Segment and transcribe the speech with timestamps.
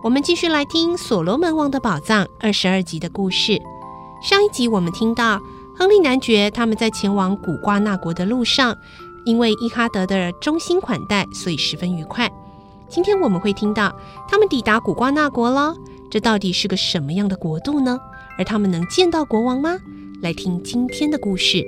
[0.00, 3.60] 我们继续来听《所罗门王的宝藏》二十二集的故事。
[4.22, 5.40] 上一集我们听到
[5.76, 8.76] 亨利男爵他们在前往古瓜纳国的路上，
[9.24, 12.30] 因为伊哈德的衷心款待，所以十分愉快。
[12.88, 13.92] 今天我们会听到
[14.28, 15.74] 他们抵达古瓜纳国了，
[16.08, 17.98] 这到底是个什么样的国度呢？
[18.38, 19.76] 而他们能见到国王吗？
[20.22, 21.66] 来听今天的故事。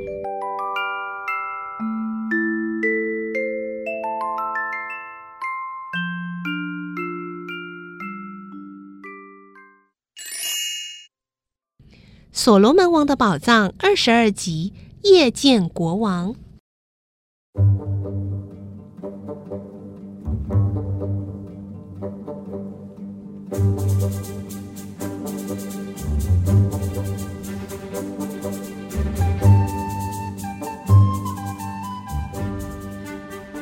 [12.42, 16.34] 所罗门王的宝藏二十二集，夜见国王。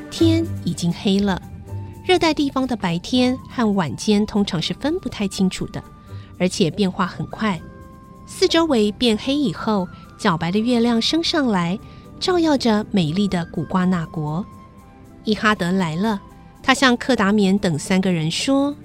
[0.09, 1.43] 天已经黑了，
[2.07, 5.83] 热带地方的白天和晚间通常是分不太清楚的，
[6.39, 7.61] 而且变化很快。
[8.31, 11.79] 四周围变黑以后，皎白的月亮升上来，
[12.21, 14.45] 照耀着美丽的古瓜纳国。
[15.25, 16.21] 伊哈德来了，
[16.63, 18.77] 他向克达棉等三个人说：“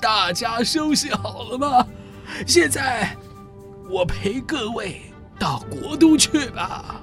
[0.00, 1.84] 大家休息好了吗？
[2.46, 3.16] 现在
[3.90, 5.02] 我陪各位
[5.36, 7.00] 到国都去吧。”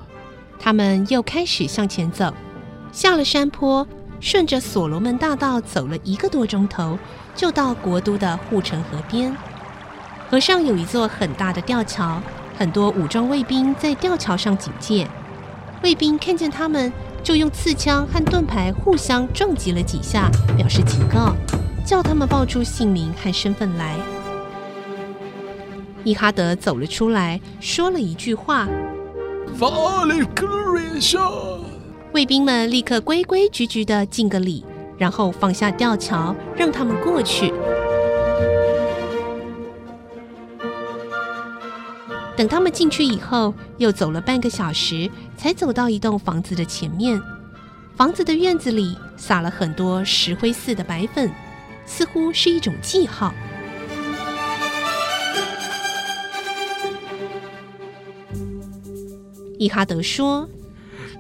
[0.58, 2.34] 他们又开始向前走，
[2.94, 3.86] 下了山坡，
[4.22, 6.98] 顺着所罗门大道走了一个多钟头，
[7.36, 9.36] 就到国都的护城河边。
[10.30, 12.22] 河上有一座很大的吊桥，
[12.58, 15.08] 很多武装卫兵在吊桥上警戒。
[15.82, 16.92] 卫兵看见他们，
[17.24, 21.34] 就用刺枪和盾牌互相撞击了几下，表示警告，
[21.86, 23.96] 叫他们报出姓名和身份来。
[26.04, 28.68] 伊哈德走了出来，说了一句话
[32.12, 34.66] ：“卫兵们立刻规规矩矩地敬个礼，
[34.98, 37.54] 然后放下吊桥，让他们过去。”
[42.38, 47.20] 等他们进去以后，又走了半个小时，才走到一栋房子的前面。
[47.96, 51.32] 房子的院子里撒了很多石灰似的白粉，
[51.88, 53.34] 似乎是一种记号。
[59.58, 60.48] 伊哈德说：“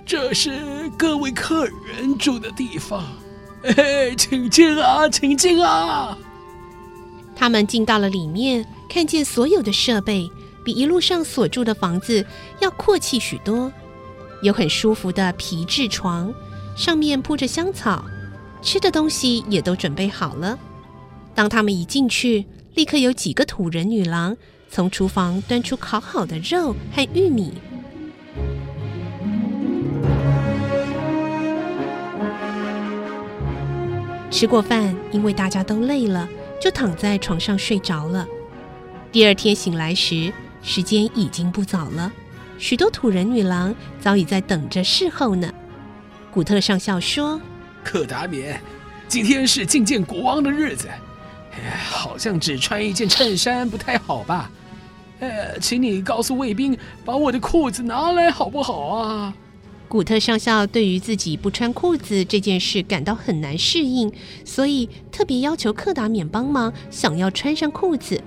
[0.05, 3.03] 这是各位客人住的地方，
[3.63, 6.15] 嘿，请进啊，请进啊！”
[7.35, 10.29] 他们进到了里面，看见所有的设备。
[10.67, 12.25] 比一路上所住的房子
[12.59, 13.71] 要阔气许多，
[14.41, 16.33] 有很舒服的皮质床，
[16.75, 18.03] 上面铺着香草，
[18.61, 20.59] 吃的东西也都准备好了。
[21.33, 22.45] 当他们一进去，
[22.75, 24.35] 立刻有几个土人女郎
[24.69, 27.53] 从厨房端出烤好的肉和玉米。
[34.29, 36.27] 吃过饭，因为大家都累了，
[36.61, 38.27] 就躺在床上睡着了。
[39.13, 42.11] 第二天醒来时，时间已经不早了，
[42.57, 45.51] 许多土人女郎早已在等着侍候呢。
[46.31, 47.39] 古特上校说
[47.83, 48.61] ：“克达棉，
[49.07, 50.87] 今天是觐见国王的日子，
[51.53, 54.51] 哎，好像只穿一件衬衫不太好吧？
[55.19, 59.33] 呃，请你告诉卫兵，把我的裤子拿来好不好啊？”
[59.87, 64.11] 古特上校对于自己不穿裤子这件事感到很难适应，
[64.43, 68.21] 所以特别要求克达冕帮忙，想要穿上裤子。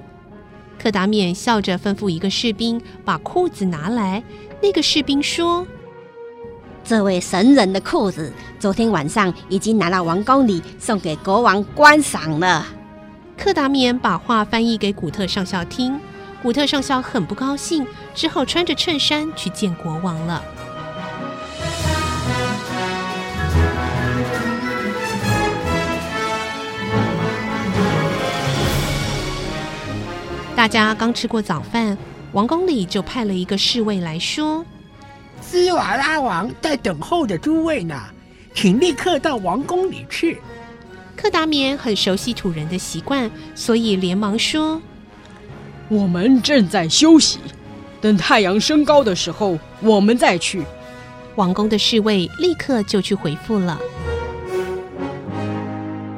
[0.81, 4.23] 克达免笑着吩咐一个士兵把裤子拿来。
[4.63, 5.67] 那个士兵说
[6.83, 12.67] ：“这位神人的裤子，昨天晚上已经拿到王宫里送给国王观赏了。”
[13.37, 16.01] 克达免把话翻译给古特上校听。
[16.43, 20.43] 古特上校很不高兴，只好穿着衬衫去见国王了。
[30.61, 31.97] 大家刚吃过早饭，
[32.33, 34.63] 王宫里就派了一个侍卫来说
[35.41, 37.99] ：“斯瓦拉王在等候着诸位呢，
[38.53, 40.39] 请立刻到王宫里去。”
[41.17, 44.83] 克达棉很熟悉土人的习惯，所以连忙说
[45.89, 47.39] ：“我们正在休息，
[47.99, 50.63] 等太阳升高的时候，我们再去。”
[51.37, 53.81] 王宫的侍卫立刻就去回复了，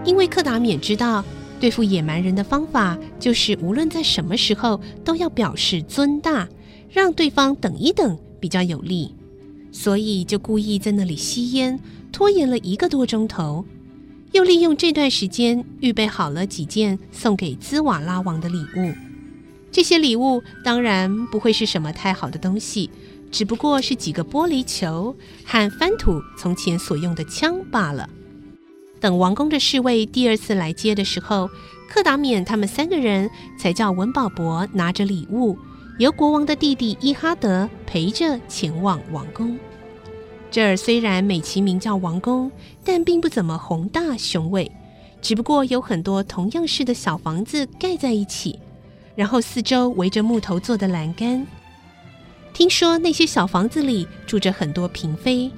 [0.04, 1.24] 因为克达免知道。
[1.62, 6.48] 对付野蛮人的方法，就是无论在什么时候都要表示尊大，
[6.90, 9.14] 让对方等一等比较有利。
[9.70, 11.78] 所以就故意在那里吸烟，
[12.10, 13.64] 拖延了一个多钟头，
[14.32, 18.92] 又利用这段时间预备好了几件送给兹瓦拉王的礼物。
[19.70, 22.90] 这些礼物当然不会是什么太好的东西，
[23.30, 28.10] 只不过是几个玻璃球和翻土从前所用的枪罢了。
[29.02, 31.50] 等王宫的侍卫第二次来接的时候，
[31.90, 33.28] 克达免他们三个人
[33.58, 35.58] 才叫文保博拿着礼物，
[35.98, 39.58] 由国王的弟弟伊哈德陪着前往王宫。
[40.52, 42.48] 这儿虽然美其名叫王宫，
[42.84, 44.70] 但并不怎么宏大雄伟，
[45.20, 48.60] 只不过有很多同样式的小房子盖在一起，
[49.16, 51.44] 然后四周围着木头做的栏杆。
[52.52, 55.50] 听说那些小房子里住着很多嫔妃。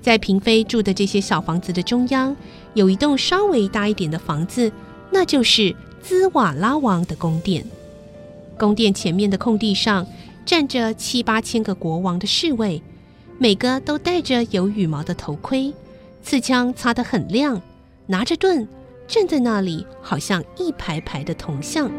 [0.00, 2.34] 在嫔妃住的这些小房子的中央，
[2.74, 4.70] 有一栋稍微大一点的房子，
[5.10, 7.64] 那就是兹瓦拉王的宫殿。
[8.58, 10.06] 宫殿前面的空地上
[10.44, 12.82] 站着七八千个国王的侍卫，
[13.38, 15.72] 每个都戴着有羽毛的头盔，
[16.22, 17.60] 刺枪擦得很亮，
[18.06, 18.66] 拿着盾
[19.06, 21.90] 站在那里，好像一排排的铜像。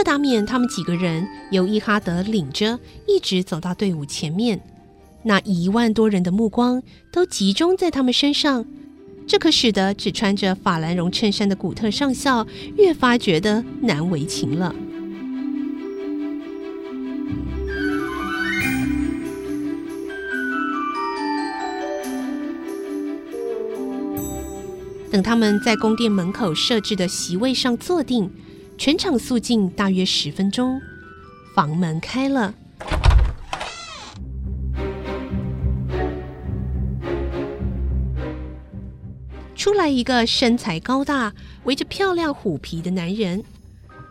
[0.00, 4.58] 克达免他们几个人由伊哈德领着，一直走到队伍前面。
[5.24, 6.82] 那一万多人的目光
[7.12, 8.64] 都集中在他们身上，
[9.26, 12.46] 这可使得只穿着法兰绒衬衫的古特上校
[12.78, 14.74] 越发觉得难为情了。
[25.10, 28.30] 等他们在宫殿门口设置的席位上坐定。
[28.80, 30.80] 全场肃静大约十分钟，
[31.54, 32.54] 房门开了，
[39.54, 41.34] 出来一个身材高大、
[41.64, 43.44] 围着漂亮虎皮的男人。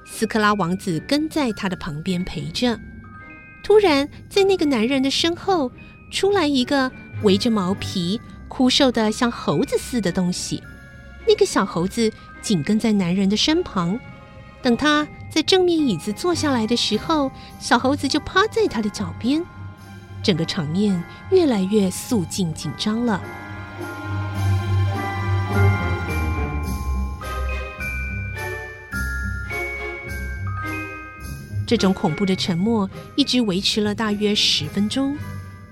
[0.05, 2.79] 斯克拉王子跟在他的旁边陪着。
[3.63, 5.71] 突然，在那个男人的身后
[6.11, 6.91] 出来一个
[7.23, 10.61] 围着毛皮、枯瘦的像猴子似的东西。
[11.27, 13.99] 那个小猴子紧跟在男人的身旁。
[14.61, 19.43] 等他在正面椅子坐下来的时候，小猴子就趴在他的脚边，
[20.21, 21.01] 整个场面
[21.31, 23.21] 越来越肃静紧张了。
[31.65, 35.15] 这种恐怖的沉默一直维持了大约十分钟。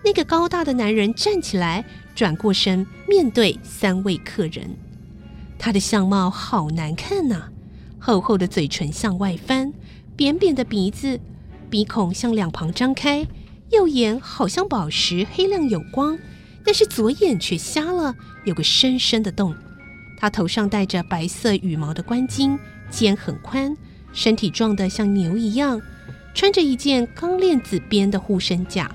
[0.05, 1.83] 那个高大的男人站起来，
[2.15, 4.77] 转过身面对三位客人，
[5.57, 7.49] 他的相貌好难看呐、
[8.07, 9.73] 厚厚的嘴唇向外翻，
[10.15, 11.19] 扁扁的鼻子，
[11.69, 13.27] 鼻孔向两旁张开，
[13.69, 16.17] 右眼好像宝石，黑亮有光，
[16.63, 19.53] 但是左眼却瞎了，有个深深的洞。
[20.17, 22.57] 他头上戴着白色羽毛的冠巾，
[22.89, 23.75] 肩很宽，
[24.13, 25.81] 身体壮得像牛一样，
[26.33, 28.89] 穿着一件钢链子编的护身甲，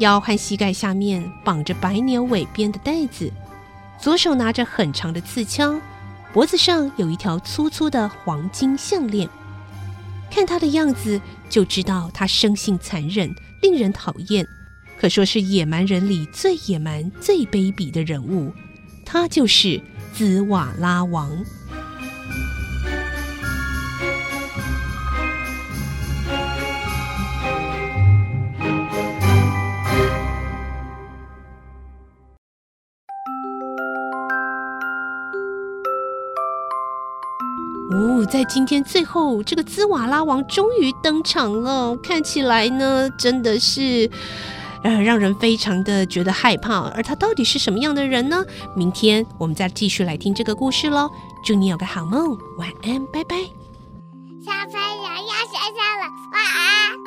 [0.00, 3.32] 腰和膝盖下面绑着白牛尾编的带子，
[3.98, 5.80] 左手拿着很长的刺枪。
[6.38, 9.28] 脖子上有一条粗粗的黄金项链，
[10.30, 14.46] 看他的样子就知道他生性残忍，令人讨厌，
[15.00, 18.52] 可说是野蛮人里最野蛮、最卑鄙的人物。
[19.04, 19.82] 他就是
[20.14, 21.28] 兹瓦拉王。
[38.38, 41.96] 在今天最后，这个兹瓦拉王终于登场了。
[41.96, 44.08] 看起来呢，真的是，
[44.84, 46.88] 呃，让人非常的觉得害怕。
[46.90, 48.44] 而他到底是什么样的人呢？
[48.76, 51.10] 明天我们再继续来听这个故事喽。
[51.44, 53.34] 祝你有个好梦，晚安，拜拜。
[54.40, 56.97] 小朋友要睡觉了，晚安。